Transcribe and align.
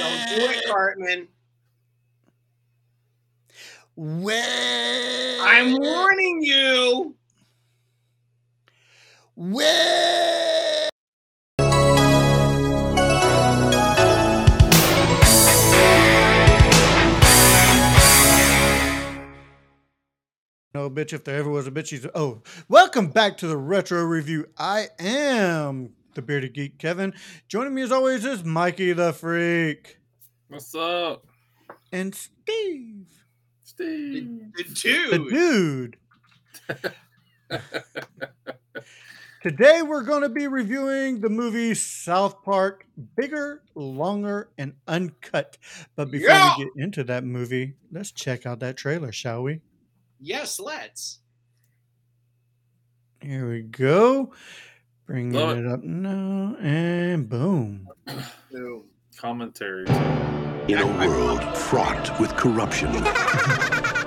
Don't 0.00 0.28
do 0.28 0.44
it, 0.46 0.64
Cartman. 0.66 1.28
Well, 3.96 5.46
I'm 5.46 5.76
warning 5.78 6.40
you. 6.42 7.14
Well. 9.36 10.88
No 20.72 20.88
bitch, 20.88 21.12
if 21.12 21.24
there 21.24 21.36
ever 21.36 21.50
was 21.50 21.66
a 21.66 21.70
bitch, 21.70 21.88
she's 21.88 22.06
oh. 22.14 22.40
Welcome 22.70 23.08
back 23.08 23.36
to 23.38 23.46
the 23.46 23.58
retro 23.58 24.02
review. 24.04 24.46
I 24.56 24.86
am 24.98 25.92
the 26.14 26.22
bearded 26.22 26.54
geek, 26.54 26.78
Kevin. 26.78 27.14
Joining 27.48 27.74
me 27.74 27.82
as 27.82 27.92
always 27.92 28.24
is 28.24 28.44
Mikey 28.44 28.92
the 28.92 29.12
Freak 29.12 29.98
What's 30.48 30.74
up, 30.74 31.26
and 31.92 32.14
Steve, 32.14 33.06
Steve? 33.62 34.52
The 34.56 34.64
dude. 34.64 35.10
the 35.10 35.18
dude. 35.30 35.96
dude. 36.68 36.92
Today 39.42 39.80
we're 39.82 40.02
going 40.02 40.20
to 40.20 40.28
be 40.28 40.48
reviewing 40.48 41.20
the 41.20 41.30
movie 41.30 41.72
South 41.74 42.42
Park 42.44 42.86
Bigger, 43.16 43.62
Longer, 43.74 44.50
and 44.58 44.74
Uncut. 44.86 45.56
But 45.96 46.10
before 46.10 46.28
Yeah. 46.28 46.54
we 46.58 46.64
get 46.64 46.72
into 46.76 47.04
that 47.04 47.24
movie, 47.24 47.74
let's 47.90 48.12
check 48.12 48.44
out 48.44 48.60
that 48.60 48.76
trailer, 48.76 49.12
shall 49.12 49.42
we? 49.42 49.60
Yes, 50.20 50.60
let's. 50.60 51.20
Here 53.22 53.48
we 53.48 53.62
go. 53.62 54.34
Bringing 55.10 55.32
Love 55.32 55.58
it 55.58 55.66
up 55.66 55.82
now, 55.82 56.54
and 56.60 57.28
boom. 57.28 57.88
Boom. 58.52 58.84
Commentary. 59.16 59.84
In 60.68 60.78
a 60.78 60.86
world 61.04 61.42
fraught 61.58 62.20
with 62.20 62.30
corruption, 62.36 62.90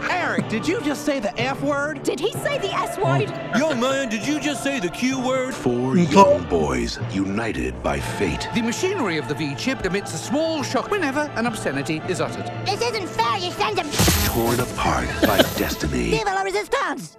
Eric, 0.10 0.48
did 0.48 0.66
you 0.66 0.80
just 0.80 1.04
say 1.04 1.20
the 1.20 1.38
F 1.38 1.62
word? 1.62 2.04
Did 2.04 2.22
he 2.22 2.32
say 2.32 2.58
the 2.58 2.74
S 2.74 2.98
word? 2.98 3.30
Young 3.60 3.82
man, 3.82 4.08
did 4.08 4.26
you 4.26 4.40
just 4.40 4.64
say 4.64 4.80
the 4.80 4.88
Q 4.88 5.20
word? 5.20 5.54
four 5.54 5.96
Mhm. 5.96 6.10
young 6.14 6.44
boys 6.48 6.98
united 7.12 7.84
by 7.84 8.00
fate. 8.00 8.48
The 8.56 8.62
machinery 8.62 9.18
of 9.18 9.28
the 9.28 9.34
V 9.36 9.56
chip 9.56 9.86
emits 9.86 10.14
a 10.14 10.18
small 10.18 10.64
shock 10.64 10.90
whenever 10.90 11.30
an 11.36 11.48
obscenity 11.48 12.02
is 12.08 12.22
uttered. 12.22 12.50
This 12.66 12.82
isn't 12.82 13.10
fair. 13.10 13.38
You 13.40 13.52
send 13.52 13.78
him 13.78 13.90
torn 14.28 14.58
apart 14.62 15.10
by 15.24 15.40
destiny. 15.58 16.12
Viva 16.12 16.30
la 16.34 16.44
resistance. 16.44 17.18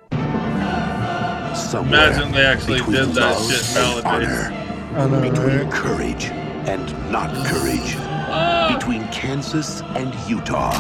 Somewhere 1.54 2.08
Imagine 2.10 2.32
they 2.32 2.44
actually 2.44 2.78
between 2.78 2.96
did 2.96 3.14
that 3.14 3.36
love 3.36 3.50
shit 3.50 3.76
and 3.76 4.04
nowadays. 4.04 4.28
honor, 4.28 4.52
I 4.96 5.06
know, 5.06 5.20
between 5.30 5.58
right? 5.64 5.72
courage 5.72 6.24
and 6.66 7.10
not 7.12 7.30
courage, 7.46 7.94
Ah, 8.36 8.74
between 8.76 9.06
Kansas 9.08 9.80
and 9.94 10.14
Utah, 10.28 10.72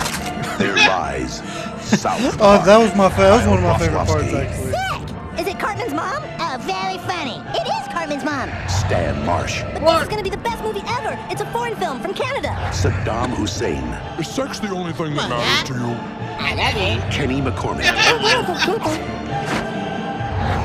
there 0.58 0.74
lies 0.88 1.36
South 1.80 2.20
Oh, 2.34 2.38
Park. 2.38 2.64
that 2.66 2.78
was 2.78 2.94
my 2.96 3.08
fa- 3.08 3.16
that 3.22 3.36
was 3.36 3.46
one 3.46 3.58
of 3.58 3.64
my 3.64 3.70
Kyle 3.70 3.78
favorite 3.78 4.06
parts 4.06 4.24
Broflovski, 4.24 4.46
actually. 4.46 4.72
Sick. 4.72 5.40
Is 5.40 5.46
it 5.54 5.58
Cartman's 5.60 5.94
mom? 5.94 6.22
Oh, 6.40 6.56
very 6.60 6.98
funny. 7.06 7.38
It 7.58 7.66
is 7.66 7.88
Cartman's 7.92 8.24
mom. 8.24 8.48
Stan 8.68 9.24
Marsh, 9.26 9.62
But 9.74 9.80
this 9.84 10.02
is 10.02 10.08
gonna 10.08 10.22
be 10.22 10.30
the 10.30 10.36
best 10.38 10.62
movie 10.64 10.82
ever. 10.86 11.18
It's 11.30 11.40
a 11.42 11.46
foreign 11.52 11.76
film 11.76 12.00
from 12.00 12.14
Canada. 12.14 12.48
Saddam 12.72 13.30
Hussein, 13.36 13.84
Is 14.18 14.26
sex 14.28 14.58
the 14.58 14.70
only 14.70 14.92
thing 14.92 15.14
that 15.14 15.28
matters 15.28 15.68
to 15.70 15.74
you? 15.74 15.96
I 16.38 16.54
love 16.54 16.74
you. 16.74 17.00
Kenny 17.12 17.40
McCormick, 17.40 17.84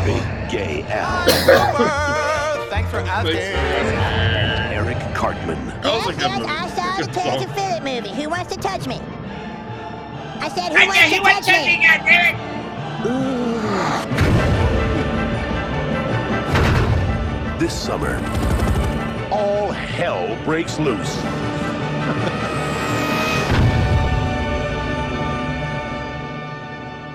Big 0.05 0.23
Gay 0.51 0.83
Al, 0.89 1.25
Thanks 2.69 2.89
for 2.91 2.97
asking. 2.99 3.35
and 3.37 4.73
Eric 4.73 4.97
Cartman. 5.15 5.63
that 5.81 5.83
was 5.85 6.07
a 6.07 6.13
good 6.19 6.31
movie. 6.31 6.45
I 6.45 6.67
saw 6.69 6.97
Good 6.97 7.09
the 7.09 7.11
Terrance 7.13 7.43
song. 7.43 7.53
Phillip 7.53 7.83
movie. 7.83 8.13
Who 8.21 8.29
wants 8.29 8.53
to 8.55 8.59
touch 8.59 8.87
me? 8.87 8.99
I 10.41 10.49
said, 10.49 10.71
who 10.71 10.77
I 10.77 10.85
wants 10.85 10.99
said 10.99 11.09
to 11.09 11.15
he 11.15 11.19
went 11.21 11.45
touch 11.45 11.47
me? 11.47 11.53
touching, 11.53 11.81
goddammit. 11.81 12.39
This 17.59 17.73
summer, 17.77 18.15
all 19.31 19.71
hell 19.71 20.37
breaks 20.45 20.79
loose. 20.79 21.15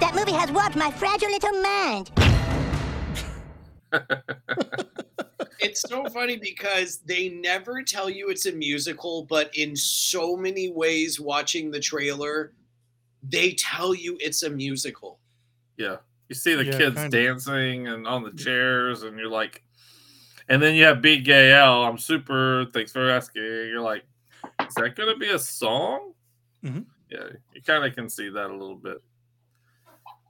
That 0.01 0.13
movie 0.15 0.33
has 0.33 0.51
warped 0.51 0.77
my 0.77 0.91
fragile 0.91 1.31
little 1.31 1.63
mind. 1.63 2.11
It's 5.61 5.81
so 5.81 6.07
funny 6.11 6.37
because 6.37 6.99
they 6.99 7.29
never 7.31 7.83
tell 7.83 8.11
you 8.11 8.29
it's 8.29 8.47
a 8.47 8.53
musical, 8.53 9.25
but 9.25 9.55
in 9.57 9.75
so 9.75 10.37
many 10.37 10.69
ways, 10.71 11.19
watching 11.21 11.71
the 11.71 11.81
trailer, 11.81 12.53
they 13.23 13.53
tell 13.55 13.95
you 13.95 14.19
it's 14.21 14.43
a 14.43 14.51
musical. 14.51 15.19
Yeah, 15.79 15.97
you 16.29 16.35
see 16.35 16.55
the 16.55 16.65
Yeah, 16.67 16.79
kids 16.79 16.97
kinda. 16.97 17.17
dancing 17.27 17.89
and 17.89 18.07
on 18.07 18.25
the 18.25 18.33
chairs, 18.33 19.05
and 19.05 19.19
you're 19.19 19.31
like, 19.31 19.63
and 20.49 20.63
then 20.63 20.75
you 20.75 20.85
have 20.85 21.01
Big 21.01 21.25
Gay 21.25 21.53
Al. 21.53 21.85
I'm 21.85 21.97
super. 21.99 22.67
Thanks 22.75 22.93
for 22.93 23.09
asking. 23.09 23.43
You're 23.43 23.81
like, 23.81 24.05
is 24.69 24.75
that 24.75 24.95
gonna 24.97 25.17
be 25.17 25.31
a 25.31 25.39
song? 25.39 26.13
Mhm. 26.63 26.85
Yeah, 27.11 27.29
you 27.55 27.63
kind 27.63 27.85
of 27.85 27.95
can 27.95 28.11
see 28.11 28.29
that 28.29 28.51
a 28.51 28.53
little 28.53 28.77
bit. 28.77 28.99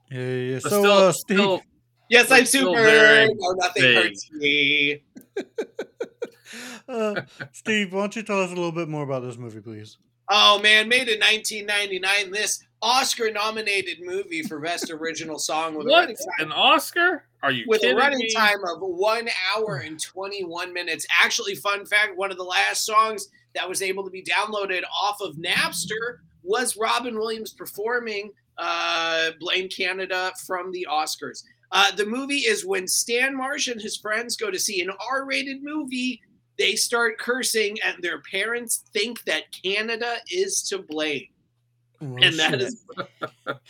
Yeah, 0.09 0.19
yeah. 0.19 0.35
yeah. 0.53 0.59
But 0.63 0.69
So, 0.69 0.79
still, 0.81 0.91
uh, 0.91 1.11
Steve, 1.11 1.37
still, 1.37 1.61
Yes, 2.09 2.31
I'm 2.31 2.41
It's 2.41 2.49
still 2.49 2.71
super. 2.73 2.83
very 2.83 3.27
No, 3.33 3.51
nothing 3.51 3.81
vague. 3.83 3.95
hurts 3.95 4.31
me. 4.31 5.03
uh, 6.87 7.21
Steve, 7.51 7.93
why 7.93 8.01
don't 8.01 8.15
you 8.15 8.23
tell 8.23 8.41
us 8.41 8.51
a 8.51 8.55
little 8.55 8.71
bit 8.71 8.87
more 8.87 9.03
about 9.03 9.23
this 9.23 9.37
movie, 9.37 9.61
please? 9.61 9.97
Oh 10.29 10.59
man, 10.61 10.89
made 10.89 11.07
in 11.07 11.19
1999. 11.19 12.31
This 12.31 12.63
Oscar-nominated 12.81 13.99
movie 14.03 14.41
for 14.43 14.59
Best 14.59 14.89
Original 14.91 15.37
Song 15.39 15.75
with 15.75 15.87
what 15.87 16.01
running 16.01 16.15
time 16.15 16.47
an 16.47 16.51
Oscar? 16.51 17.25
Are 17.43 17.51
you 17.51 17.65
with 17.67 17.83
a 17.83 17.93
running 17.95 18.19
me? 18.19 18.33
time 18.33 18.63
of 18.65 18.79
one 18.79 19.27
hour 19.55 19.75
and 19.85 19.99
21 20.01 20.73
minutes. 20.73 21.05
Actually, 21.21 21.55
fun 21.55 21.85
fact: 21.85 22.17
one 22.17 22.31
of 22.31 22.37
the 22.37 22.43
last 22.43 22.85
songs 22.85 23.27
that 23.53 23.67
was 23.69 23.81
able 23.81 24.03
to 24.03 24.09
be 24.09 24.23
downloaded 24.23 24.81
off 25.01 25.21
of 25.21 25.35
Napster 25.35 26.17
was 26.43 26.75
Robin 26.77 27.15
Williams 27.17 27.53
performing 27.53 28.31
uh, 28.57 29.29
"Blame 29.39 29.69
Canada" 29.69 30.31
from 30.45 30.71
the 30.71 30.87
Oscars. 30.89 31.43
Uh, 31.75 31.91
the 31.91 32.05
movie 32.05 32.37
is 32.37 32.65
when 32.65 32.87
Stan 32.87 33.35
Marsh 33.35 33.67
and 33.67 33.81
his 33.81 33.97
friends 33.97 34.37
go 34.37 34.49
to 34.49 34.57
see 34.57 34.79
an 34.81 34.89
R-rated 35.11 35.61
movie. 35.61 36.21
They 36.57 36.77
start 36.77 37.17
cursing, 37.19 37.77
and 37.85 38.01
their 38.01 38.21
parents 38.21 38.85
think 38.93 39.21
that 39.25 39.43
Canada 39.51 40.15
is 40.31 40.61
to 40.69 40.79
blame 40.79 41.27
Oh, 42.01 42.15
and 42.21 42.39
that 42.39 42.51
shit. 42.51 42.61
is 42.61 42.85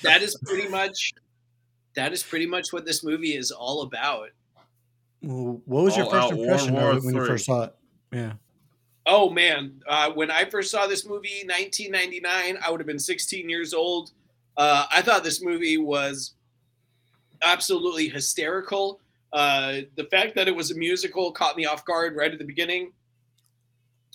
that 0.03 0.21
is 0.21 0.37
pretty 0.45 0.67
much 0.69 1.13
that 1.95 2.13
is 2.13 2.21
pretty 2.21 2.45
much 2.45 2.71
what 2.71 2.85
this 2.85 3.03
movie 3.03 3.35
is 3.35 3.49
all 3.51 3.81
about. 3.81 4.29
Well, 5.23 5.61
what 5.65 5.85
was 5.85 5.97
your 5.97 6.09
first 6.09 6.31
impression 6.31 6.73
War 6.75 6.91
of 6.91 6.97
it 6.97 7.03
when 7.05 7.15
you 7.15 7.25
first 7.25 7.45
saw 7.45 7.63
it? 7.63 7.75
Yeah. 8.11 8.33
Oh 9.07 9.31
man, 9.31 9.81
uh, 9.87 10.11
when 10.11 10.29
I 10.29 10.45
first 10.45 10.69
saw 10.69 10.85
this 10.85 11.05
movie, 11.07 11.43
1999, 11.45 12.59
I 12.63 12.69
would 12.69 12.79
have 12.79 12.87
been 12.87 12.99
16 12.99 13.49
years 13.49 13.73
old. 13.73 14.11
Uh, 14.57 14.85
I 14.91 15.01
thought 15.01 15.23
this 15.23 15.41
movie 15.43 15.77
was 15.77 16.35
absolutely 17.45 18.09
hysterical. 18.09 18.99
Uh, 19.31 19.81
the 19.95 20.05
fact 20.05 20.35
that 20.35 20.47
it 20.47 20.55
was 20.55 20.71
a 20.71 20.75
musical 20.75 21.31
caught 21.31 21.55
me 21.55 21.65
off 21.65 21.85
guard 21.85 22.15
right 22.15 22.31
at 22.31 22.39
the 22.39 22.45
beginning. 22.45 22.91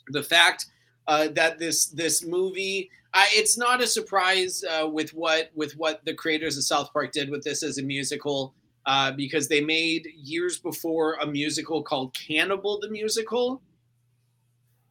The 0.09 0.23
fact 0.23 0.67
uh, 1.07 1.29
that 1.35 1.59
this 1.59 1.87
this 1.87 2.25
movie, 2.25 2.91
I, 3.13 3.29
it's 3.33 3.59
not 3.59 3.83
a 3.83 3.87
surprise 3.87 4.65
uh, 4.65 4.89
with 4.89 5.11
what 5.15 5.51
with 5.55 5.77
what 5.77 6.05
the 6.05 6.15
creators 6.15 6.57
of 6.57 6.65
South 6.65 6.93
Park 6.93 7.13
did 7.13 7.31
with 7.31 7.45
this 7.45 7.63
as 7.63 7.79
a 7.79 7.83
musical, 7.83 8.55
uh, 8.87 9.13
because 9.13 9.47
they 9.49 9.61
made 9.61 10.09
years 10.17 10.59
before 10.59 11.15
a 11.15 11.27
musical 11.27 11.83
called 11.83 12.15
Cannibal 12.15 12.81
the 12.81 12.89
Musical, 12.89 13.61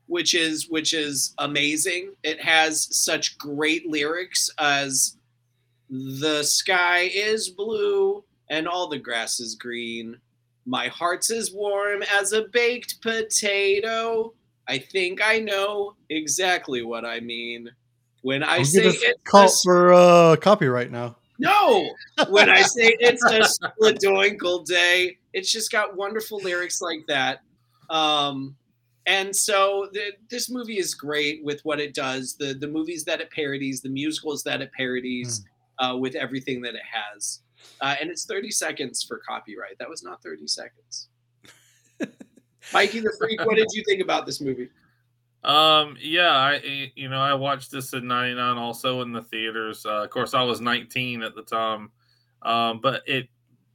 which 0.05 0.33
is 0.35 0.69
which 0.69 0.93
is 0.93 1.33
amazing. 1.39 2.13
It 2.23 2.39
has 2.41 2.87
such 2.95 3.37
great 3.37 3.87
lyrics 3.87 4.49
as 4.59 5.17
the 5.89 6.43
sky 6.43 7.09
is 7.11 7.49
blue 7.49 8.23
and 8.49 8.67
all 8.67 8.87
the 8.87 8.99
grass 8.99 9.39
is 9.39 9.55
green. 9.55 10.17
My 10.65 10.87
heart's 10.87 11.31
as 11.31 11.51
warm 11.51 12.03
as 12.19 12.33
a 12.33 12.43
baked 12.51 13.01
potato. 13.01 14.33
I 14.67 14.77
think 14.77 15.19
I 15.23 15.39
know 15.39 15.95
exactly 16.09 16.83
what 16.83 17.05
I 17.05 17.19
mean. 17.19 17.69
When 18.21 18.43
I 18.43 18.57
We'll 18.57 18.65
say 18.65 18.85
it's 18.85 19.03
a 19.03 19.13
caught 19.23 19.51
for 19.63 19.93
uh, 19.93 20.35
copyright 20.35 20.91
now. 20.91 21.15
no, 21.39 21.89
when 22.29 22.49
I 22.49 22.61
say 22.61 22.95
it's 22.99 23.23
a 23.23 23.39
Shpadoinkle 23.39 24.65
day, 24.65 25.17
it's 25.33 25.51
just 25.51 25.71
got 25.71 25.95
wonderful 25.95 26.39
lyrics 26.39 26.81
like 26.81 27.05
that. 27.07 27.41
Um, 27.89 28.55
and 29.05 29.35
so 29.35 29.89
the, 29.93 30.11
this 30.29 30.51
movie 30.51 30.77
is 30.77 30.93
great 30.93 31.43
with 31.43 31.61
what 31.61 31.79
it 31.79 31.93
does, 31.95 32.35
the 32.35 32.53
the 32.53 32.67
movies 32.67 33.05
that 33.05 33.21
it 33.21 33.31
parodies, 33.31 33.81
the 33.81 33.89
musicals 33.89 34.43
that 34.43 34.61
it 34.61 34.71
parodies, 34.73 35.43
uh, 35.79 35.95
with 35.97 36.13
everything 36.15 36.61
that 36.61 36.75
it 36.75 36.83
has. 36.91 37.39
Uh, 37.81 37.95
and 37.99 38.09
it's 38.09 38.25
30 38.25 38.51
seconds 38.51 39.03
for 39.03 39.19
copyright. 39.27 39.77
That 39.79 39.89
was 39.89 40.03
not 40.03 40.21
30 40.21 40.47
seconds. 40.47 41.07
Mikey 42.73 42.99
the 42.99 43.13
Freak, 43.17 43.43
what 43.45 43.55
did 43.55 43.67
you 43.73 43.83
think 43.87 44.01
about 44.01 44.25
this 44.25 44.41
movie? 44.41 44.69
Um, 45.43 45.95
yeah, 46.01 46.31
I 46.31 46.53
I- 46.55 46.91
you 46.95 47.09
know 47.09 47.19
I 47.21 47.33
watched 47.33 47.71
this 47.71 47.93
in 47.93 48.05
'99 48.07 48.57
also 48.57 49.01
in 49.01 49.13
the 49.13 49.21
theaters. 49.23 49.85
Uh, 49.85 50.03
of 50.03 50.09
course, 50.09 50.33
I 50.33 50.43
was 50.43 50.59
19 50.59 51.23
at 51.23 51.33
the 51.35 51.43
time, 51.43 51.91
um, 52.41 52.81
but 52.81 53.03
it 53.07 53.29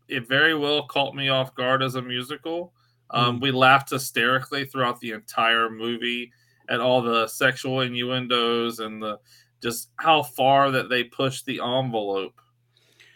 it 0.08 0.28
very 0.28 0.54
well 0.54 0.86
caught 0.86 1.14
me 1.14 1.30
off 1.30 1.54
guard 1.54 1.82
as 1.82 1.94
a 1.94 2.02
musical. 2.02 2.74
Um, 3.10 3.40
We 3.40 3.50
laughed 3.50 3.90
hysterically 3.90 4.66
throughout 4.66 5.00
the 5.00 5.12
entire 5.12 5.70
movie 5.70 6.30
at 6.68 6.80
all 6.80 7.00
the 7.00 7.26
sexual 7.28 7.80
innuendos 7.80 8.80
and 8.80 9.02
the 9.02 9.18
just 9.62 9.90
how 9.96 10.22
far 10.22 10.70
that 10.70 10.90
they 10.90 11.04
pushed 11.04 11.46
the 11.46 11.60
envelope 11.60 12.38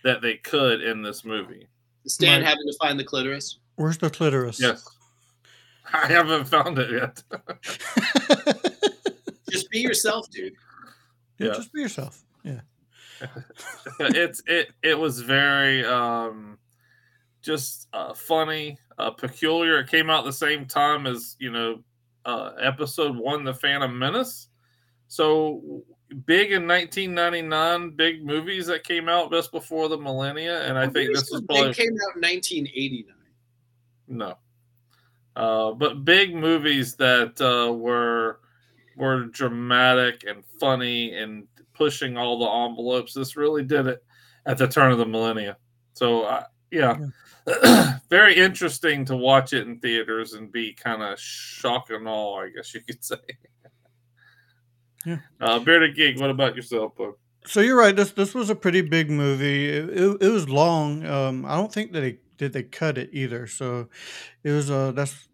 that 0.04 0.22
they 0.22 0.36
could 0.36 0.82
in 0.82 1.02
this 1.02 1.24
movie. 1.24 1.66
Stan 2.06 2.40
Right. 2.40 2.48
having 2.48 2.64
to 2.66 2.76
find 2.80 2.98
the 2.98 3.04
clitoris. 3.04 3.58
Where's 3.76 3.98
the 3.98 4.10
clitoris? 4.10 4.60
Yes, 4.60 4.84
I 5.92 6.06
haven't 6.06 6.46
found 6.46 6.78
it 6.78 6.90
yet. 6.90 7.22
Just 9.50 9.70
be 9.70 9.80
yourself, 9.80 10.30
dude. 10.30 10.52
Yeah, 11.38 11.48
Yeah. 11.48 11.52
Just 11.54 11.72
be 11.72 11.80
yourself. 11.80 12.22
Yeah. 12.44 12.60
it's 14.00 14.42
it 14.46 14.68
it 14.82 14.96
was 14.96 15.20
very 15.20 15.84
um 15.84 16.56
just 17.42 17.88
uh, 17.92 18.14
funny 18.14 18.78
uh 18.98 19.10
peculiar 19.10 19.80
it 19.80 19.88
came 19.88 20.08
out 20.08 20.24
the 20.24 20.32
same 20.32 20.66
time 20.66 21.04
as 21.04 21.34
you 21.40 21.50
know 21.50 21.82
uh 22.26 22.52
episode 22.60 23.16
one 23.16 23.42
the 23.42 23.52
phantom 23.52 23.98
menace 23.98 24.46
so 25.08 25.82
big 26.24 26.52
in 26.52 26.66
1999 26.66 27.90
big 27.90 28.24
movies 28.24 28.66
that 28.66 28.82
came 28.84 29.08
out 29.08 29.30
just 29.30 29.52
before 29.52 29.88
the 29.88 29.98
millennia 29.98 30.62
and 30.62 30.78
i 30.78 30.88
think 30.88 31.14
this 31.14 31.30
was 31.30 31.42
probably 31.42 31.74
came 31.74 31.92
out 31.92 32.16
in 32.16 32.22
1989. 32.22 33.14
no 34.08 34.34
uh 35.36 35.72
but 35.72 36.04
big 36.04 36.34
movies 36.34 36.96
that 36.96 37.38
uh 37.40 37.72
were 37.72 38.40
were 38.98 39.26
dramatic 39.26 40.24
and 40.26 40.44
funny 40.44 41.14
and 41.14 41.46
pushing 41.72 42.16
all 42.16 42.38
the 42.38 42.68
envelopes. 42.70 43.14
This 43.14 43.36
really 43.36 43.62
did 43.62 43.86
it 43.86 44.04
at 44.44 44.58
the 44.58 44.66
turn 44.66 44.92
of 44.92 44.98
the 44.98 45.06
millennia. 45.06 45.56
So, 45.94 46.24
uh, 46.24 46.44
yeah, 46.70 46.98
very 48.10 48.36
interesting 48.36 49.04
to 49.06 49.16
watch 49.16 49.52
it 49.52 49.66
in 49.66 49.78
theaters 49.78 50.34
and 50.34 50.52
be 50.52 50.74
kind 50.74 51.02
of 51.02 51.18
shock 51.18 51.90
and 51.90 52.06
all. 52.06 52.38
I 52.38 52.50
guess 52.50 52.74
you 52.74 52.82
could 52.82 53.02
say. 53.02 53.16
Yeah. 55.06 55.18
Uh, 55.40 55.58
Bearded 55.58 55.94
Geek, 55.96 56.20
what 56.20 56.30
about 56.30 56.56
yourself, 56.56 56.96
bud? 56.96 57.14
So 57.46 57.60
you're 57.60 57.78
right. 57.78 57.94
This 57.94 58.12
this 58.12 58.34
was 58.34 58.50
a 58.50 58.54
pretty 58.54 58.82
big 58.82 59.10
movie. 59.10 59.68
It, 59.68 59.88
it, 59.88 60.22
it 60.22 60.28
was 60.28 60.48
long. 60.48 61.06
Um, 61.06 61.46
I 61.46 61.56
don't 61.56 61.72
think 61.72 61.92
that 61.92 62.00
they 62.00 62.18
did 62.36 62.52
they 62.52 62.62
cut 62.62 62.98
it 62.98 63.10
either. 63.12 63.46
So 63.46 63.88
it 64.44 64.50
was 64.50 64.70
uh 64.70 64.92
that's 64.92 65.28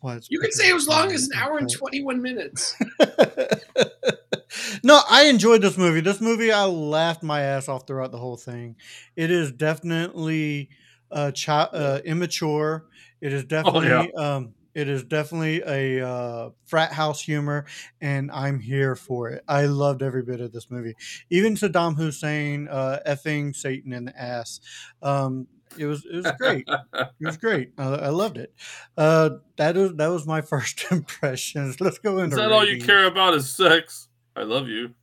why 0.00 0.16
it's 0.16 0.28
You 0.30 0.40
could 0.40 0.52
say 0.52 0.68
it 0.68 0.74
was 0.74 0.88
long 0.88 1.12
as 1.12 1.28
an 1.28 1.38
hour 1.38 1.58
and 1.58 1.70
21 1.70 2.22
minutes. 2.22 2.74
no, 4.82 5.00
I 5.08 5.24
enjoyed 5.24 5.62
this 5.62 5.78
movie. 5.78 6.00
This 6.00 6.20
movie, 6.20 6.52
I 6.52 6.64
laughed 6.64 7.22
my 7.22 7.40
ass 7.40 7.68
off 7.68 7.86
throughout 7.86 8.12
the 8.12 8.18
whole 8.18 8.36
thing. 8.36 8.76
It 9.16 9.30
is 9.30 9.52
definitely 9.52 10.70
uh, 11.10 11.32
chi- 11.32 11.52
uh 11.52 12.00
immature. 12.04 12.86
It 13.20 13.32
is 13.32 13.44
definitely 13.44 14.12
um, 14.14 14.54
it 14.74 14.88
is 14.88 15.04
definitely 15.04 15.62
a 15.66 16.06
uh, 16.06 16.50
frat 16.66 16.92
house 16.92 17.22
humor, 17.22 17.66
and 18.00 18.30
I'm 18.30 18.60
here 18.60 18.96
for 18.96 19.30
it. 19.30 19.44
I 19.48 19.66
loved 19.66 20.02
every 20.02 20.22
bit 20.22 20.40
of 20.40 20.52
this 20.52 20.70
movie, 20.70 20.94
even 21.30 21.54
Saddam 21.54 21.96
Hussein 21.96 22.68
uh, 22.68 23.00
effing 23.06 23.54
Satan 23.54 23.92
in 23.92 24.06
the 24.06 24.20
ass. 24.20 24.60
Um, 25.02 25.46
it 25.78 25.86
was 25.86 26.04
it 26.04 26.16
was 26.16 26.32
great. 26.38 26.68
It 27.20 27.26
was 27.26 27.36
great. 27.36 27.72
I, 27.78 27.84
I 27.84 28.08
loved 28.08 28.36
it. 28.36 28.52
Uh, 28.96 29.30
that 29.56 29.76
is 29.76 29.94
that 29.94 30.08
was 30.08 30.26
my 30.26 30.40
first 30.52 30.84
impressions. 30.90 31.80
Let's 31.80 31.98
go 31.98 32.18
Is 32.18 32.24
into 32.24 32.36
that 32.36 32.52
all 32.52 32.64
you 32.64 32.78
care 32.78 33.06
about 33.06 33.34
is 33.34 33.48
sex? 33.48 34.08
I 34.34 34.42
love 34.42 34.68
you. 34.68 34.94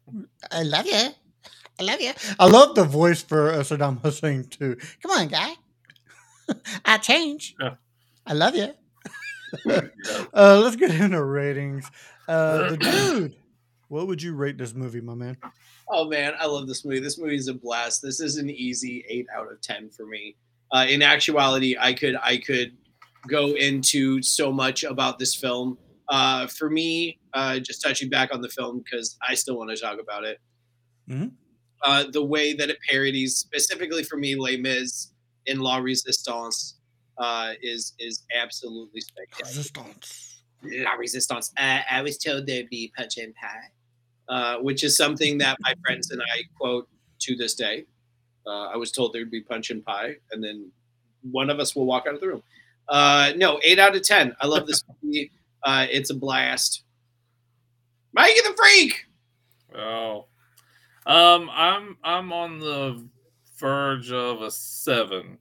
I 0.52 0.64
love 0.64 0.86
you. 0.86 1.10
I 1.80 1.84
love 1.84 2.02
you. 2.02 2.12
I 2.40 2.48
love 2.48 2.76
the 2.76 2.84
voice 2.84 3.22
for 3.22 3.52
uh, 3.52 3.60
Saddam 3.60 4.02
Hussein 4.02 4.46
too. 4.50 4.76
Come 5.02 5.12
on, 5.12 5.28
guy. 5.28 5.54
I 6.86 6.98
change. 6.98 7.56
Yeah. 7.60 7.76
I 8.26 8.34
love 8.34 8.56
you. 8.56 8.74
Uh, 10.34 10.60
let's 10.64 10.76
get 10.76 10.92
into 10.92 11.24
ratings. 11.24 11.90
Uh, 12.28 12.70
the 12.72 12.78
dude, 13.20 13.36
what 13.88 14.08
would 14.08 14.22
you 14.22 14.36
rate 14.36 14.58
this 14.58 14.74
movie, 14.74 15.02
my 15.02 15.16
man? 15.16 15.38
Oh 15.90 16.08
man, 16.08 16.34
I 16.40 16.46
love 16.46 16.68
this 16.68 16.86
movie. 16.86 17.00
This 17.00 17.18
movie 17.18 17.36
is 17.36 17.48
a 17.48 17.54
blast. 17.54 18.02
This 18.02 18.20
is 18.20 18.38
an 18.38 18.50
easy 18.50 19.04
eight 19.10 19.26
out 19.36 19.52
of 19.52 19.60
ten 19.62 19.90
for 19.90 20.06
me. 20.06 20.36
Uh, 20.72 20.86
in 20.88 21.02
actuality, 21.02 21.76
I 21.80 21.94
could 21.94 22.16
I 22.22 22.38
could 22.38 22.78
go 23.28 23.56
into 23.56 24.22
so 24.22 24.52
much 24.52 24.84
about 24.84 25.20
this 25.20 25.36
film. 25.36 25.78
Uh, 26.10 26.48
for 26.48 26.70
me, 26.70 27.20
uh, 27.34 27.60
just 27.60 27.82
touching 27.82 28.10
back 28.10 28.34
on 28.34 28.42
the 28.42 28.50
film 28.50 28.80
because 28.84 29.18
I 29.28 29.34
still 29.36 29.58
want 29.58 29.70
to 29.72 29.78
talk 29.78 30.00
about 30.00 30.24
it. 30.24 30.40
Mhm. 31.10 31.32
Uh, 31.84 32.06
the 32.12 32.24
way 32.24 32.54
that 32.54 32.70
it 32.70 32.78
parodies, 32.90 33.38
specifically 33.38 34.04
for 34.04 34.18
me, 34.18 34.36
Les 34.36 34.58
Mis 34.58 35.12
in 35.46 35.60
La 35.60 35.78
Resistance, 35.78 36.79
uh, 37.20 37.54
is 37.62 37.94
is 38.00 38.24
absolutely 38.36 39.02
spectacular. 39.02 39.50
Resistance. 39.50 40.44
La 40.64 40.92
Resistance. 40.94 41.52
Uh, 41.58 41.82
I 41.90 42.02
was 42.02 42.18
told 42.18 42.46
there'd 42.48 42.70
be 42.70 42.92
punch 42.96 43.18
and 43.18 43.34
pie, 43.36 43.70
uh, 44.28 44.58
which 44.58 44.84
is 44.84 44.98
something 44.98 45.38
that 45.38 45.58
my 45.62 45.74
friends 45.86 46.12
and 46.12 46.22
I 46.22 46.44
quote 46.58 46.88
to 47.20 47.36
this 47.36 47.54
day. 47.56 47.86
Uh, 48.48 48.68
I 48.68 48.78
was 48.78 48.92
told 48.92 49.14
there'd 49.14 49.32
be 49.32 49.42
punch 49.42 49.70
and 49.70 49.84
pie, 49.86 50.16
and 50.32 50.44
then 50.44 50.72
one 51.22 51.50
of 51.50 51.60
us 51.60 51.76
will 51.76 51.86
walk 51.86 52.06
out 52.08 52.16
of 52.16 52.22
the 52.22 52.28
room. 52.28 52.44
Uh, 52.88 53.34
no, 53.36 53.60
eight 53.64 53.80
out 53.80 53.96
of 53.96 54.02
ten. 54.02 54.36
I 54.42 54.48
love 54.48 54.66
this 54.66 54.84
movie. 55.04 55.32
Uh, 55.64 55.86
it's 55.90 56.10
a 56.10 56.16
blast. 56.16 56.84
Mikey 58.14 58.40
the 58.42 58.54
Freak. 58.58 59.06
Oh, 59.76 60.26
um, 61.06 61.50
I'm 61.54 61.98
I'm 62.04 62.34
on 62.34 62.60
the 62.60 63.08
verge 63.58 64.12
of 64.12 64.42
a 64.42 64.50
seven. 64.52 65.38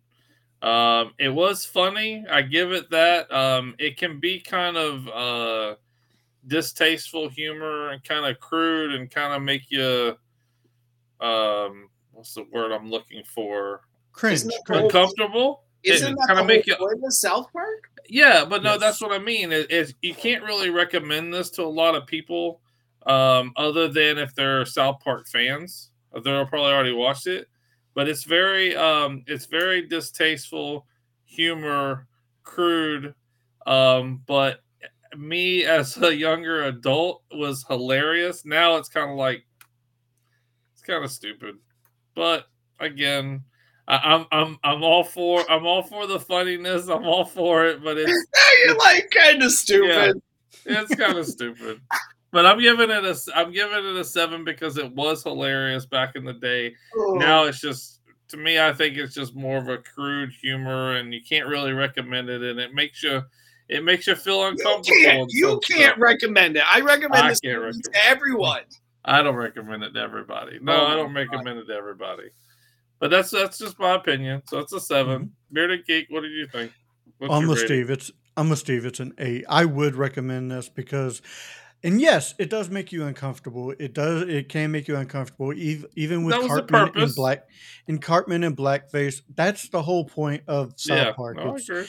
Um, 0.63 1.13
it 1.19 1.29
was 1.29 1.65
funny. 1.65 2.25
I 2.31 2.43
give 2.43 2.73
it 2.73 2.91
that. 2.91 3.31
Um, 3.33 3.75
it 3.79 3.97
can 3.97 4.19
be 4.19 4.41
kind 4.41 4.77
of 4.77 5.09
uh 5.09 5.75
distasteful 6.47 7.29
humor 7.29 7.91
and 7.91 8.03
kind 8.03 8.25
of 8.25 8.41
crude 8.41 8.95
and 8.95 9.11
kind 9.11 9.35
of 9.35 9.43
make 9.43 9.71
you 9.71 10.17
um 11.21 11.89
what's 12.13 12.35
the 12.35 12.45
word 12.53 12.73
I'm 12.73 12.91
looking 12.91 13.23
for 13.25 13.83
Cringe. 14.13 14.35
Isn't 14.35 14.49
that 14.49 14.63
cringe. 14.65 14.79
cool? 14.81 14.87
uncomfortable. 14.87 15.63
Isn't 15.85 16.13
it 16.13 16.17
that 16.17 16.27
kind 16.27 16.39
the 16.39 16.43
of 16.43 16.47
make 16.49 16.67
you 16.67 16.75
whole 16.77 16.89
point 16.89 17.05
of 17.05 17.13
South 17.13 17.53
Park? 17.53 17.91
yeah, 18.09 18.45
but 18.45 18.63
no, 18.65 18.73
Yes. 18.73 18.81
that's 18.81 19.01
what 19.01 19.13
I 19.13 19.19
mean. 19.19 19.53
Is, 19.53 19.67
is 19.67 19.95
you 20.03 20.15
can't 20.15 20.43
really 20.43 20.71
recommend 20.71 21.33
this 21.33 21.51
to 21.51 21.63
a 21.63 21.65
lot 21.69 21.95
of 21.95 22.07
people, 22.07 22.61
um, 23.07 23.53
other 23.57 23.87
than 23.87 24.19
if 24.19 24.35
they're 24.35 24.65
South 24.65 24.99
Park 25.01 25.29
fans. 25.29 25.91
They'll 26.25 26.47
probably 26.47 26.73
already 26.73 26.93
watched 26.93 27.27
it, 27.29 27.49
but 27.99 28.09
it's 28.09 28.23
very, 28.23 28.77
um, 28.77 29.25
it's 29.27 29.47
very 29.47 29.85
distasteful 29.85 30.87
humor, 31.25 32.07
crude. 32.45 33.13
Um, 33.67 34.23
but 34.25 34.61
me 35.17 35.65
as 35.65 36.01
a 36.01 36.15
younger 36.15 36.67
adult 36.67 37.25
was 37.33 37.65
hilarious. 37.67 38.45
Now 38.45 38.77
it's 38.77 38.89
kind 38.89 39.11
of 39.11 39.17
like 39.17 39.45
it's 40.73 40.83
kind 40.83 41.05
of 41.05 41.11
stupid, 41.11 41.57
but 42.15 42.47
again. 42.79 43.43
I, 43.89 43.97
I'm 43.97 44.27
I'm 44.31 44.59
I'm 44.63 44.85
all 44.85 45.03
for 45.03 45.51
I'm 45.51 45.67
all 45.67 45.83
for 45.83 46.07
the 46.07 46.21
funniness. 46.21 46.89
I'm 46.89 47.05
all 47.07 47.25
for 47.25 47.65
it, 47.67 47.83
but 47.83 47.97
it's 47.97 48.13
You're 48.65 48.77
like 48.77 49.11
kind 49.11 49.43
of 49.43 49.51
stupid. 49.51 50.23
Yeah, 50.67 50.83
it's 50.83 50.95
kind 50.95 51.17
of 51.17 51.27
stupid. 51.27 51.81
But 52.31 52.45
I'm 52.45 52.61
giving 52.61 52.91
it 52.91 53.05
a 53.05 53.11
s- 53.11 53.29
I'm 53.35 53.53
giving 53.53 53.79
it 53.79 53.97
a 53.97 54.05
seven 54.05 54.45
because 54.45 54.77
it 54.77 54.93
was 54.95 55.23
hilarious 55.23 55.87
back 55.87 56.15
in 56.15 56.25
the 56.25 56.35
day. 56.35 56.75
Oh. 56.97 57.15
Now 57.15 57.45
it's 57.45 57.61
just 57.61 58.01
to 58.29 58.37
me, 58.37 58.61
I 58.61 58.73
think 58.73 58.97
it's 58.99 59.15
just 59.15 59.35
more 59.35 59.57
of 59.57 59.69
a 59.69 59.79
crude 59.79 60.31
humor, 60.31 60.97
and 60.97 61.15
you 61.15 61.21
can't 61.27 61.49
really 61.49 61.73
recommend 61.73 62.29
it, 62.29 62.43
and 62.43 62.61
it 62.61 62.75
makes 62.75 63.03
you 63.03 63.23
it 63.69 63.85
makes 63.85 64.07
you 64.07 64.15
feel 64.15 64.41
you 64.41 64.49
uncomfortable. 64.49 64.99
can't, 65.05 65.31
you 65.33 65.61
can't 65.67 65.99
recommend 65.99 66.57
it. 66.57 66.65
I 66.67 66.81
recommend 66.81 67.25
I 67.25 67.29
this 67.31 67.41
can't 67.41 67.61
movie 67.63 67.81
to 67.81 67.91
it. 67.91 67.97
everyone. 68.07 68.63
I 69.05 69.23
don't 69.23 69.37
recommend 69.37 69.83
it 69.85 69.95
to 69.95 70.01
everybody. 70.01 70.59
No, 70.61 70.73
Oh 70.73 70.87
I 70.87 70.95
don't 70.97 71.15
God. 71.15 71.21
recommend 71.21 71.59
it 71.61 71.67
to 71.67 71.75
everybody. 71.75 72.31
But 72.99 73.11
that's 73.11 73.31
that's 73.31 73.59
just 73.59 73.79
my 73.79 73.95
opinion. 73.95 74.43
So 74.49 74.59
it's 74.59 74.73
a 74.73 74.81
7 74.81 75.19
mm-hmm. 75.19 75.27
Bearded 75.53 75.87
Geek, 75.87 76.07
what 76.11 76.23
did 76.23 76.33
you 76.33 76.47
think? 76.47 76.73
What's 77.19 77.33
I'm 77.33 77.43
your 77.43 77.51
with 77.51 77.63
rating? 77.63 77.77
Steve. 77.85 77.91
It's 77.91 78.11
I'm 78.37 78.51
with 78.51 78.59
Steve. 78.59 78.85
It's 78.85 79.01
an 79.01 79.15
eight. 79.19 79.45
I 79.49 79.65
would 79.65 79.97
recommend 79.97 80.51
this 80.51 80.69
because, 80.69 81.23
and 81.85 82.01
yes, 82.01 82.35
it 82.39 82.51
does 82.51 82.71
make 82.71 82.93
you 82.93 83.05
uncomfortable. 83.05 83.73
It 83.79 83.95
does. 83.95 84.23
It 84.23 84.49
can 84.49 84.71
make 84.71 84.89
you 84.89 84.97
uncomfortable, 84.97 85.53
even 85.53 85.89
even 85.97 86.25
with 86.25 86.35
That 86.35 86.43
was 86.43 86.51
the 86.51 86.63
Cartman 86.63 87.03
in 87.03 87.13
black, 87.13 87.49
in 87.87 87.99
Cartman 87.99 88.45
in 88.45 88.57
blackface. 88.57 89.23
That's 89.35 89.69
the 89.69 89.83
whole 89.83 90.05
point 90.05 90.43
of 90.49 90.75
South 90.77 90.99
Yeah, 90.99 91.13
Park. 91.13 91.37
no, 91.37 91.57
I 91.57 91.85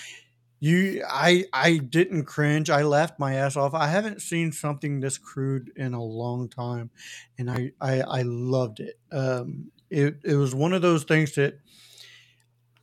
you, 0.62 1.04
I, 1.08 1.46
I 1.54 1.78
didn't 1.78 2.26
cringe. 2.26 2.70
I 2.70 2.84
laughed 2.84 3.18
my 3.18 3.36
ass 3.36 3.56
off. 3.56 3.74
I 3.74 3.88
haven't 3.88 4.22
seen 4.22 4.52
something 4.52 5.00
this 5.00 5.18
crude 5.18 5.72
in 5.76 5.94
a 5.94 6.04
long 6.04 6.50
time, 6.50 6.90
and 7.38 7.50
I, 7.50 7.72
I, 7.80 8.02
I 8.02 8.22
loved 8.24 8.82
it. 8.82 9.00
Um, 9.12 9.72
it, 9.90 10.18
it 10.24 10.36
was 10.36 10.54
one 10.54 10.74
of 10.74 10.82
those 10.82 11.06
things 11.06 11.34
that 11.36 11.60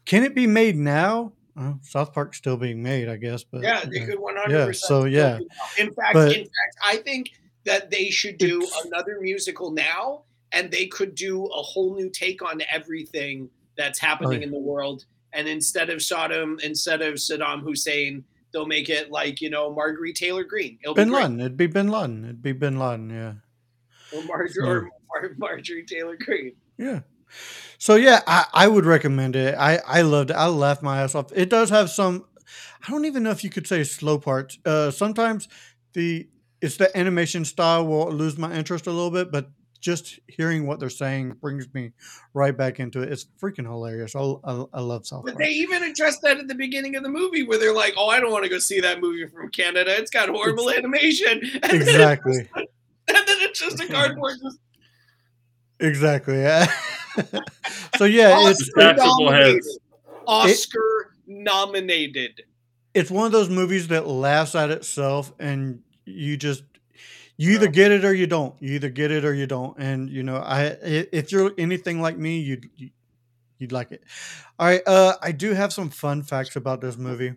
can 0.07 0.23
it 0.23 0.35
be 0.35 0.47
made 0.47 0.77
now? 0.77 1.33
Well, 1.57 1.81
South 1.83 2.13
Park's 2.13 2.37
still 2.39 2.57
being 2.57 2.83
made, 2.83 3.09
I 3.09 3.17
guess. 3.17 3.43
But 3.43 3.63
Yeah, 3.63 3.85
they 3.85 4.01
could 4.05 4.19
100%. 4.19 4.51
Yeah, 4.51 4.73
so, 4.73 5.05
yeah. 5.05 5.39
In 5.79 5.93
fact, 5.95 6.13
But- 6.13 6.33
in 6.37 6.45
fact, 6.45 6.77
I 6.85 6.97
think 6.97 7.31
that 7.65 7.91
they 7.91 8.11
should 8.11 8.39
do 8.39 8.67
another 8.85 9.19
musical 9.21 9.71
now, 9.71 10.25
and 10.53 10.71
they 10.71 10.87
could 10.87 11.15
do 11.15 11.47
a 11.47 11.63
whole 11.63 11.95
new 11.97 12.11
take 12.11 12.43
on 12.43 12.61
everything 12.71 13.49
that's 13.77 13.99
happening 13.99 14.41
yeah. 14.41 14.47
in 14.47 14.53
the 14.53 14.59
world. 14.59 15.05
And 15.33 15.49
instead 15.49 15.91
of 15.91 15.99
Saddam, 15.99 16.61
instead 16.61 17.03
of 17.03 17.15
Saddam 17.15 17.63
Hussein, 17.63 18.25
they'll 18.53 18.67
make 18.67 18.89
it 18.89 19.11
like 19.11 19.41
you 19.41 19.51
know 19.51 19.73
Marguerite 19.75 20.15
Taylor 20.15 20.45
Greene. 20.45 20.79
It'll 20.83 20.95
Bin. 20.95 21.11
Laden. 21.11 21.41
It'd 21.41 21.57
be 21.57 21.67
Bin 21.67 21.89
Laden. 21.89 22.25
It'd 22.25 22.43
be 22.43 22.53
Bin 22.53 22.79
Laden. 22.79 23.11
Yeah. 23.11 23.35
Or, 24.17 24.23
Mar- 24.25 24.49
So- 24.49 24.65
or 24.65 24.91
Mar- 25.09 25.35
Marjorie 25.37 25.85
Taylor 25.85 26.17
Greene. 26.17 26.55
Yeah. 26.79 27.01
So 27.79 27.97
yeah, 27.97 28.21
I, 28.27 28.47
I 28.53 28.69
would 28.69 28.87
recommend 28.87 29.37
it. 29.37 29.55
I 29.59 29.79
I 29.87 30.03
loved 30.03 30.31
it. 30.31 30.35
I 30.37 30.47
laughed 30.47 30.83
my 30.83 31.03
ass 31.03 31.15
off. 31.15 31.27
It 31.35 31.51
does 31.51 31.71
have 31.71 31.91
some. 31.91 32.25
I 32.87 32.91
don't 32.91 33.05
even 33.05 33.23
know 33.23 33.31
if 33.31 33.43
you 33.45 33.51
could 33.51 33.67
say 33.67 33.85
slow 33.85 34.19
parts. 34.19 34.59
Uh, 34.65 34.91
sometimes 34.91 35.49
the 35.93 36.29
it's 36.61 36.77
the 36.77 36.97
animation 36.97 37.45
style 37.45 37.87
will 37.87 38.11
lose 38.11 38.39
my 38.39 38.53
interest 38.55 38.87
a 38.87 38.91
little 38.91 39.11
bit, 39.11 39.31
but 39.31 39.51
just 39.79 40.19
hearing 40.27 40.67
what 40.67 40.81
they're 40.81 40.89
saying 40.89 41.33
brings 41.41 41.73
me 41.75 41.93
right 42.33 42.57
back 42.57 42.81
into 42.81 43.03
it. 43.03 43.13
It's 43.13 43.27
freaking 43.41 43.67
hilarious. 43.67 44.17
I 44.17 44.21
I, 44.21 44.65
I 44.73 44.81
love 44.81 45.07
South 45.07 45.25
Park. 45.25 45.37
But 45.37 45.39
they 45.45 45.51
even 45.51 45.83
addressed 45.83 46.23
that 46.23 46.39
at 46.39 46.49
the 46.49 46.55
beginning 46.55 46.97
of 46.97 47.03
the 47.03 47.09
movie, 47.11 47.43
where 47.43 47.59
they're 47.59 47.75
like, 47.75 47.95
"Oh, 47.99 48.09
I 48.09 48.19
don't 48.21 48.33
want 48.33 48.45
to 48.45 48.51
go 48.51 48.59
see 48.59 48.81
that 48.81 49.01
movie 49.01 49.27
from 49.27 49.51
Canada. 49.51 49.95
It's 49.99 50.11
got 50.11 50.29
horrible 50.31 50.71
animation." 50.71 51.41
And 51.63 51.63
then- 51.63 51.75
Exactly. 51.83 52.49
and 52.57 52.67
then 53.09 53.37
it's 53.43 53.61
just 53.61 53.81
a 53.81 53.87
cardboard. 53.87 54.37
Just, 54.43 54.59
Exactly. 55.79 56.37
Yeah. 56.41 56.67
so 57.97 58.05
yeah, 58.05 58.51
it's 58.51 58.71
nominated. 58.77 59.55
heads. 59.55 59.79
Oscar 60.27 61.15
nominated. 61.27 62.43
it's 62.95 63.11
one 63.11 63.27
of 63.27 63.33
those 63.33 63.49
movies 63.49 63.89
that 63.89 64.07
laughs 64.07 64.55
at 64.55 64.71
itself 64.71 65.33
and 65.39 65.83
you 66.05 66.37
just 66.37 66.63
you 67.37 67.53
either 67.53 67.69
get 67.69 67.91
it 67.93 68.05
or 68.05 68.15
you 68.15 68.27
don't 68.27 68.55
you 68.61 68.75
either 68.75 68.89
get 68.89 69.11
it 69.11 69.25
or 69.25 69.35
you 69.35 69.47
don't 69.47 69.77
and 69.79 70.09
you 70.09 70.23
know 70.23 70.37
i 70.37 70.67
i- 70.69 71.07
if 71.13 71.31
you're 71.33 71.53
anything 71.59 72.01
like 72.01 72.17
me 72.17 72.39
you'd 72.39 72.69
you- 72.77 72.91
you'd 73.59 73.73
like 73.73 73.91
it 73.93 74.03
all 74.59 74.67
right 74.69 74.83
uh 74.87 75.15
i 75.23 75.33
do 75.33 75.53
have 75.53 75.73
some 75.73 75.91
fun 75.91 76.23
facts 76.23 76.57
about 76.57 76.81
this 76.81 76.97
movie 76.97 77.35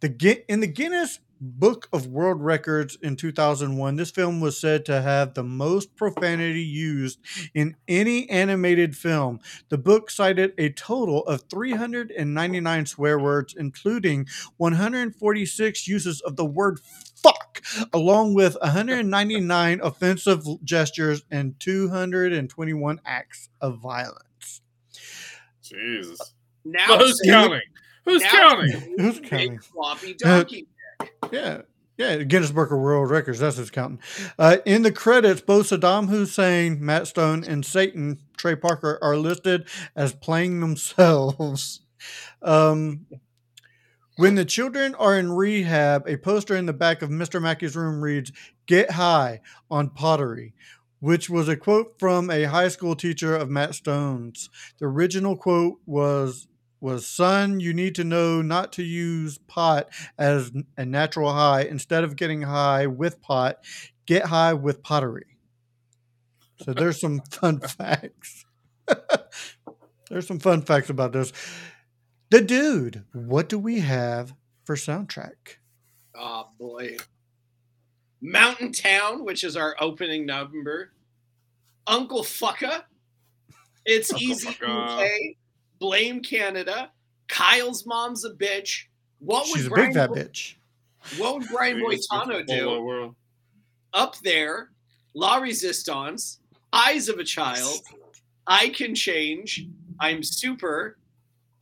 the 0.00 0.42
in 0.48 0.60
the 0.60 0.66
guinness 0.66 1.18
book 1.44 1.88
of 1.92 2.06
world 2.06 2.40
records 2.40 2.96
in 3.02 3.16
2001 3.16 3.96
this 3.96 4.12
film 4.12 4.40
was 4.40 4.56
said 4.60 4.84
to 4.84 5.02
have 5.02 5.34
the 5.34 5.42
most 5.42 5.96
profanity 5.96 6.62
used 6.62 7.18
in 7.52 7.74
any 7.88 8.30
animated 8.30 8.96
film 8.96 9.40
the 9.68 9.76
book 9.76 10.08
cited 10.08 10.52
a 10.56 10.68
total 10.70 11.24
of 11.26 11.42
399 11.50 12.86
swear 12.86 13.18
words 13.18 13.54
including 13.58 14.24
146 14.58 15.88
uses 15.88 16.20
of 16.20 16.36
the 16.36 16.44
word 16.44 16.78
fuck, 17.22 17.60
along 17.92 18.34
with 18.34 18.56
199 18.62 19.80
offensive 19.82 20.44
gestures 20.64 21.22
and 21.30 21.58
221 21.60 23.00
acts 23.04 23.48
of 23.60 23.78
violence. 23.78 24.60
Jesus. 25.62 26.34
Now, 26.64 26.86
But 26.88 27.00
who's 27.00 27.20
say- 27.22 27.30
counting? 27.30 27.60
Who's 28.04 28.22
now 28.22 28.30
counting? 28.30 28.72
say 28.72 28.92
Who's 28.98 29.20
big 29.20 29.30
counting? 29.30 29.58
floppy 29.60 30.12
uh, 30.24 30.38
donkey. 30.38 30.66
Yeah. 31.32 31.62
Yeah, 31.98 32.22
Guinness 32.22 32.50
Book 32.50 32.70
of 32.70 32.78
World 32.78 33.10
Records. 33.10 33.38
That's 33.38 33.58
who's 33.58 33.70
counting. 33.70 34.00
Uh, 34.38 34.58
in 34.64 34.82
the 34.82 34.92
credits, 34.92 35.40
both 35.40 35.68
Saddam 35.68 36.08
Hussein, 36.08 36.84
Matt 36.84 37.06
Stone, 37.06 37.44
and 37.44 37.64
Satan, 37.66 38.18
Trey 38.36 38.56
Parker, 38.56 38.98
are 39.02 39.16
listed 39.16 39.68
as 39.96 40.14
playing 40.14 40.60
themselves. 40.60 41.80
Um, 42.42 43.06
when 44.16 44.34
the 44.34 44.44
children 44.44 44.96
are 44.96 45.16
in 45.16 45.30
rehab, 45.30 46.08
a 46.08 46.16
poster 46.16 46.56
in 46.56 46.66
the 46.66 46.72
back 46.72 47.00
of 47.00 47.10
Mr. 47.10 47.40
Mackey's 47.40 47.76
room 47.76 48.02
reads, 48.02 48.32
Get 48.66 48.90
high 48.90 49.40
on 49.70 49.90
pottery, 49.90 50.52
which 50.98 51.30
was 51.30 51.48
a 51.48 51.56
quote 51.56 51.94
from 52.00 52.28
a 52.28 52.42
high 52.44 52.66
school 52.66 52.96
teacher 52.96 53.36
of 53.36 53.50
Matt 53.50 53.76
Stone's. 53.76 54.50
The 54.80 54.86
original 54.86 55.36
quote 55.36 55.78
was, 55.86 56.48
was 56.82 57.06
son, 57.06 57.60
you 57.60 57.72
need 57.72 57.94
to 57.94 58.04
know 58.04 58.42
not 58.42 58.72
to 58.72 58.82
use 58.82 59.38
pot 59.38 59.88
as 60.18 60.50
a 60.76 60.84
natural 60.84 61.32
high. 61.32 61.62
Instead 61.62 62.02
of 62.02 62.16
getting 62.16 62.42
high 62.42 62.86
with 62.88 63.22
pot, 63.22 63.58
get 64.04 64.26
high 64.26 64.52
with 64.52 64.82
pottery. 64.82 65.38
So 66.64 66.72
there's 66.76 67.00
some 67.00 67.20
fun 67.20 67.60
facts. 67.60 68.44
there's 70.10 70.26
some 70.26 70.40
fun 70.40 70.62
facts 70.62 70.90
about 70.90 71.12
this. 71.12 71.32
The 72.30 72.40
dude, 72.40 73.04
what 73.12 73.48
do 73.48 73.58
we 73.58 73.80
have 73.80 74.34
for 74.64 74.74
soundtrack? 74.74 75.58
Oh 76.16 76.48
boy. 76.58 76.96
Mountain 78.20 78.72
Town, 78.72 79.24
which 79.24 79.44
is 79.44 79.56
our 79.56 79.76
opening 79.80 80.26
number. 80.26 80.92
Uncle 81.86 82.22
Fucka. 82.22 82.82
It's 83.84 84.12
Uncle 84.12 84.28
easy 84.28 84.48
Fucka. 84.48 85.00
UK. 85.00 85.36
Blame 85.82 86.22
Canada. 86.22 86.92
Kyle's 87.28 87.84
mom's 87.86 88.24
a 88.24 88.30
bitch. 88.30 88.84
What 89.18 89.48
would 89.48 89.56
She's 89.56 89.66
a 89.66 89.70
Brian 89.70 89.88
big 89.88 89.96
fat 89.96 90.10
Bo- 90.10 90.14
bitch. 90.14 90.54
What 91.18 91.34
would 91.34 91.48
Brian 91.48 91.78
Boitano 91.78 92.46
do? 92.46 92.80
world. 92.80 93.16
Up 93.92 94.16
there, 94.22 94.70
La 95.14 95.38
Resistance, 95.38 96.38
Eyes 96.72 97.08
of 97.08 97.18
a 97.18 97.24
Child, 97.24 97.80
I 98.46 98.68
Can 98.68 98.94
Change, 98.94 99.66
I'm 99.98 100.22
Super, 100.22 100.98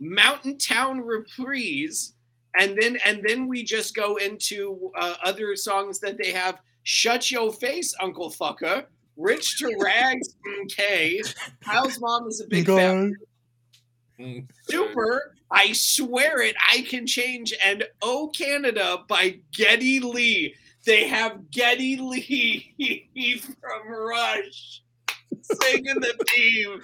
Mountain 0.01 0.59
Town 0.59 1.01
Reprise, 1.01 2.13
and 2.59 2.77
then 2.79 2.99
and 3.07 3.25
then 3.27 3.49
we 3.49 3.65
just 3.65 3.95
go 3.97 4.17
into 4.17 4.93
uh, 4.99 5.15
other 5.25 5.57
songs 5.57 5.99
that 6.01 6.19
they 6.23 6.31
have. 6.33 6.59
Shut 6.83 7.31
your 7.31 7.55
face, 7.55 7.95
Uncle 8.03 8.31
Fucker. 8.31 8.85
Rich 9.17 9.59
to 9.61 9.75
Rags, 9.81 10.35
MK. 10.63 11.35
Kyle's 11.61 11.99
mom 12.01 12.29
is 12.29 12.41
a 12.43 12.47
big 12.47 12.67
fan. 12.67 13.17
Guy. 14.21 14.45
Super. 14.69 15.35
I 15.51 15.73
swear 15.73 16.43
it. 16.43 16.55
I 16.71 16.83
can 16.83 17.07
change. 17.07 17.53
And 17.65 17.85
Oh 18.03 18.31
Canada 18.35 18.99
by 19.09 19.41
Geddy 19.53 20.01
Lee. 20.01 20.55
They 20.87 21.07
have 21.09 21.51
Geddy 21.51 21.97
Lee 21.97 22.75
from 23.61 23.93
Rush 23.93 24.83
singing 25.43 26.01
the 26.01 26.15
theme 26.29 26.81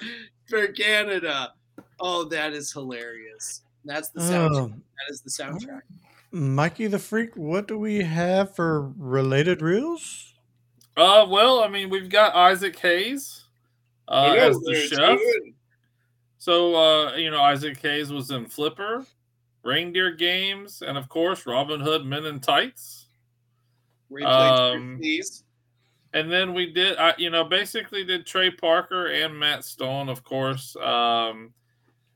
for 0.47 0.69
Canada. 0.69 1.53
Oh, 2.01 2.25
that 2.25 2.53
is 2.53 2.73
hilarious. 2.73 3.63
That's 3.85 4.11
the 4.11 4.21
soundtrack. 4.21 4.57
Um, 4.57 4.71
that 4.71 5.13
is 5.13 5.21
the 5.23 5.31
soundtrack. 5.31 5.83
Mikey 6.33 6.89
the 6.89 6.99
Freak, 6.99 7.37
what 7.37 7.69
do 7.69 7.79
we 7.79 8.03
have 8.03 8.55
for 8.55 8.93
related 8.99 9.63
reels? 9.63 10.35
Uh, 10.97 11.27
well, 11.29 11.63
I 11.63 11.69
mean, 11.69 11.89
we've 11.89 12.09
got 12.11 12.35
Isaac 12.35 12.79
Hayes 12.81 13.45
uh, 14.09 14.33
Hello 14.33 14.49
as 14.49 14.59
the 14.61 14.75
chef. 14.75 15.19
Steven. 15.19 15.55
So, 16.47 16.77
uh, 16.77 17.17
you 17.17 17.33
know, 17.33 17.41
Isaac 17.43 17.77
Hayes 17.83 18.13
was 18.13 18.31
in 18.31 18.47
Flipper, 18.47 19.05
Reindeer 19.65 20.13
Games, 20.13 20.81
and 20.81 20.97
of 20.97 21.09
course, 21.09 21.45
Robin 21.45 21.81
Hood 21.81 22.07
Men 22.07 22.25
in 22.25 22.39
Tights. 22.39 23.09
Where 24.07 24.21
he 24.21 24.27
Um, 24.27 25.01
And 26.13 26.31
then 26.31 26.55
we 26.55 26.73
did, 26.73 26.99
I, 26.99 27.15
you 27.19 27.31
know, 27.31 27.43
basically 27.43 28.05
did 28.05 28.27
Trey 28.27 28.53
Parker 28.53 29.07
and 29.07 29.37
Matt 29.37 29.65
Stone, 29.65 30.09
of 30.09 30.23
course. 30.23 30.77
Um, 30.77 31.53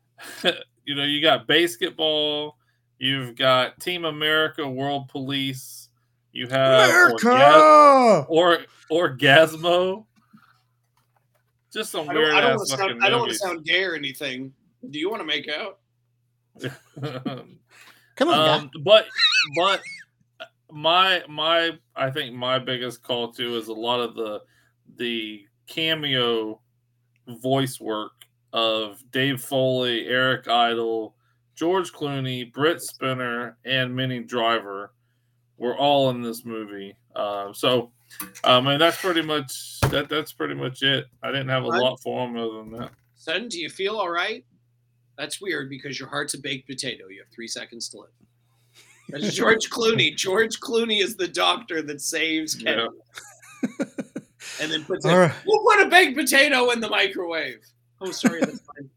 you 0.85 0.95
know, 0.95 1.03
you 1.03 1.21
got 1.21 1.49
BASEketball, 1.49 2.53
you've 3.01 3.35
got 3.35 3.81
Team 3.81 4.05
America, 4.05 4.65
World 4.69 5.09
Police, 5.09 5.89
you 6.31 6.47
have 6.47 6.89
Orga- 6.89 7.33
America! 7.33 8.27
or 8.29 8.59
Orgasmo. 8.93 10.07
Just 11.73 11.93
some 11.93 12.09
I 12.09 12.15
don't, 12.15 12.23
weird 12.23 12.35
I 12.35 12.41
don't 12.41 12.57
want 12.57 12.69
to 12.69 12.77
sound. 12.77 13.05
I 13.05 13.11
don't 13.11 13.21
want 13.21 13.33
to 13.33 13.39
sound 13.39 13.65
gay 13.65 13.85
or 13.85 13.95
anything. 13.95 14.53
Do 14.91 14.99
you 14.99 15.11
want 15.11 15.21
to 15.21 15.27
make 15.27 15.49
out? 15.49 15.79
Come 18.17 18.29
on, 18.29 18.49
um, 18.49 18.71
but 18.83 19.07
but 19.57 19.81
my 20.71 21.23
my 21.29 21.79
I 21.97 22.11
think 22.11 22.35
my 22.35 22.59
biggest 22.59 23.03
call 23.03 23.33
to 23.33 23.57
is 23.57 23.69
a 23.69 23.73
lot 23.73 24.01
of 24.01 24.15
the 24.15 24.41
the 24.97 25.45
cameo 25.67 26.61
voice 27.29 27.81
work 27.81 28.13
of 28.53 29.03
Dave 29.13 29.41
Foley, 29.41 30.07
Eric 30.07 30.49
Idle, 30.49 31.15
George 31.55 31.93
Clooney, 31.93 32.53
Brent 32.53 32.81
Spiner, 32.81 33.55
and 33.65 33.95
Minnie 33.95 34.25
Driver 34.25 34.93
were 35.57 35.77
all 35.77 36.11
in 36.11 36.23
this 36.23 36.45
movie. 36.45 36.97
Um, 37.15 37.55
so, 37.55 37.93
um, 38.45 38.67
and 38.67 38.81
that's 38.81 39.01
pretty 39.01 39.23
much 39.23 39.81
that. 39.91 40.09
That's 40.09 40.33
pretty 40.33 40.55
much 40.55 40.83
it. 40.83 41.07
I 41.23 41.29
didn't 41.29 41.49
have 41.49 41.65
a 41.65 41.69
lot 41.69 42.01
for 42.01 42.27
him 42.27 42.37
other 42.37 42.59
than 42.59 42.73
that. 42.73 42.91
Son, 43.17 43.49
do 43.49 43.59
you 43.61 43.69
feel 43.69 43.97
all 43.97 44.11
right? 44.11 44.45
That's 45.19 45.41
weird 45.41 45.69
because 45.69 45.99
your 45.99 46.09
heart's 46.09 46.35
a 46.35 46.39
baked 46.39 46.67
potato. 46.67 47.09
You 47.09 47.21
have 47.21 47.33
three 47.33 47.49
seconds 47.49 47.89
to 47.91 47.99
live. 47.99 48.11
That's 49.11 49.35
George 49.37 49.69
Clooney. 49.71 50.17
George 50.17 50.59
Clooney 50.61 51.03
is 51.03 51.17
the 51.17 51.29
doctor 51.29 51.83
that 51.83 52.01
saves 52.01 52.55
Kenny. 52.55 52.87
And 54.61 54.71
then 54.73 54.85
puts 54.85 55.05
it, 55.05 55.11
All 55.11 55.19
right. 55.19 55.33
we'll 55.47 55.63
put 55.63 55.87
a 55.87 55.91
baked 55.91 56.17
potato 56.17 56.71
in 56.71 56.81
the 56.81 56.89
microwave. 56.89 57.61
Oh, 58.01 58.11
sorry, 58.11 58.41
that's 58.41 58.61
fine. 58.77 58.90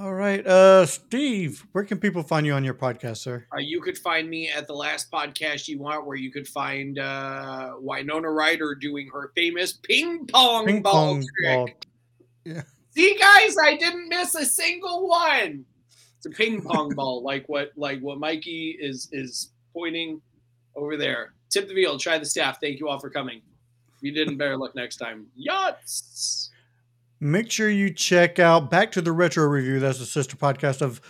All 0.00 0.14
right, 0.14 0.46
uh, 0.46 0.86
Steve, 0.86 1.66
where 1.72 1.84
can 1.84 1.98
people 1.98 2.22
find 2.22 2.46
you 2.46 2.54
on 2.54 2.64
your 2.64 2.72
podcast, 2.72 3.18
sir? 3.18 3.44
Uh, 3.54 3.58
you 3.58 3.82
could 3.82 3.98
find 3.98 4.30
me 4.30 4.48
at 4.48 4.66
the 4.66 4.72
last 4.72 5.10
podcast 5.10 5.68
you 5.68 5.78
want, 5.78 6.06
where 6.06 6.16
you 6.16 6.32
could 6.32 6.48
find 6.48 6.98
uh, 6.98 7.74
Winona 7.78 8.30
Ryder 8.30 8.76
doing 8.76 9.10
her 9.12 9.30
famous 9.36 9.74
ping 9.74 10.26
pong 10.26 10.64
Ping 10.64 10.80
ball 10.80 10.92
pong 10.92 11.24
trick. 11.36 11.54
ball. 11.54 11.68
Yeah. 12.46 12.62
See, 12.96 13.14
guys, 13.20 13.56
I 13.62 13.76
didn't 13.76 14.08
miss 14.08 14.34
a 14.34 14.46
single 14.46 15.06
one. 15.06 15.66
It's 16.16 16.24
a 16.24 16.30
ping 16.30 16.62
pong 16.62 16.88
ball, 16.94 17.22
like 17.22 17.46
what 17.50 17.72
like 17.76 18.00
what 18.00 18.18
Mikey 18.18 18.78
is 18.80 19.06
is 19.12 19.52
pointing 19.74 20.22
over 20.76 20.96
there. 20.96 21.34
Tip 21.50 21.68
the 21.68 21.74
field, 21.74 22.00
try 22.00 22.16
the 22.16 22.24
staff. 22.24 22.56
Thank 22.58 22.80
you 22.80 22.88
all 22.88 22.98
for 22.98 23.10
coming. 23.10 23.42
If 23.98 24.02
you 24.02 24.12
didn't, 24.12 24.38
better 24.38 24.56
look 24.56 24.74
next 24.74 24.96
time. 24.96 25.26
Yachts. 25.36 26.49
Make 27.20 27.50
sure 27.50 27.68
you 27.68 27.92
check 27.92 28.38
out 28.38 28.70
Back 28.70 28.92
to 28.92 29.02
the 29.02 29.12
Retro 29.12 29.44
Review. 29.44 29.78
That's 29.78 29.98
the 29.98 30.06
sister 30.06 30.36
podcast 30.36 30.80
of. 30.80 31.00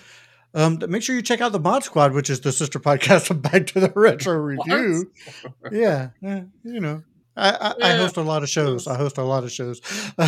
Um, 0.53 0.81
make 0.89 1.05
sure 1.05 1.15
you 1.15 1.23
check 1.23 1.41
out 1.41 1.53
the 1.53 1.61
Mod 1.61 1.85
Squad, 1.85 2.13
which 2.13 2.29
is 2.29 2.41
the 2.41 2.51
sister 2.51 2.81
podcast 2.81 3.31
of 3.31 3.41
Back 3.41 3.69
to 3.69 3.81
the 3.81 3.93
Retro 3.95 4.35
Review. 4.39 5.13
yeah, 5.71 6.11
eh, 6.25 6.43
you 6.65 6.81
know, 6.81 7.05
I, 7.37 7.51
I, 7.51 7.91
I 7.91 7.97
host 7.97 8.17
a 8.17 8.23
lot 8.23 8.43
of 8.43 8.49
shows. 8.49 8.89
I 8.89 8.97
host 8.97 9.19
a 9.19 9.23
lot 9.23 9.45
of 9.45 9.53
shows. 9.53 9.81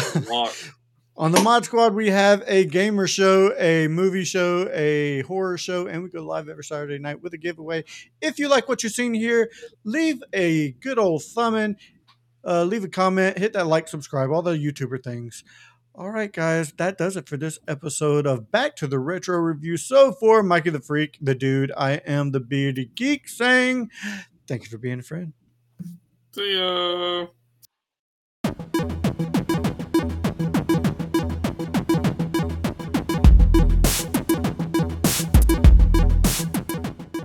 On 1.16 1.30
the 1.30 1.42
Mod 1.42 1.64
Squad, 1.66 1.94
we 1.94 2.08
have 2.08 2.42
a 2.46 2.64
gamer 2.64 3.06
show, 3.06 3.52
a 3.58 3.86
movie 3.88 4.24
show, 4.24 4.70
a 4.72 5.20
horror 5.22 5.58
show, 5.58 5.86
and 5.86 6.02
we 6.02 6.08
go 6.08 6.22
live 6.22 6.48
every 6.48 6.64
Saturday 6.64 6.98
night 6.98 7.20
with 7.20 7.34
a 7.34 7.38
giveaway. 7.38 7.84
If 8.22 8.38
you 8.38 8.48
like 8.48 8.66
what 8.66 8.82
you've 8.82 8.94
seen 8.94 9.12
here, 9.12 9.50
leave 9.84 10.22
a 10.32 10.72
good 10.72 10.98
old 10.98 11.22
thumb 11.22 11.54
in, 11.54 11.76
uh, 12.46 12.64
leave 12.64 12.84
a 12.84 12.88
comment, 12.88 13.36
hit 13.36 13.52
that 13.52 13.66
like, 13.66 13.88
subscribe, 13.88 14.30
all 14.30 14.40
the 14.40 14.52
YouTuber 14.52 15.02
things. 15.04 15.44
All 15.94 16.08
right, 16.08 16.32
guys, 16.32 16.72
that 16.78 16.96
does 16.96 17.18
it 17.18 17.28
for 17.28 17.37
this 17.37 17.58
episode 17.68 18.26
of 18.26 18.50
Back 18.50 18.76
to 18.76 18.87
the 18.87 18.99
Retro 18.99 19.37
Review. 19.37 19.76
So, 19.76 20.12
for 20.12 20.42
Mikey 20.42 20.70
the 20.70 20.80
Freak, 20.80 21.18
the 21.20 21.34
dude, 21.34 21.70
I 21.76 22.00
am 22.06 22.30
the 22.30 22.40
Bearded 22.40 22.94
Geek 22.94 23.28
saying, 23.28 23.90
thank 24.49 24.62
you 24.62 24.70
for 24.70 24.78
being 24.78 25.00
a 25.00 25.02
friend. 25.02 25.34
See 26.34 26.56
ya. 26.56 27.26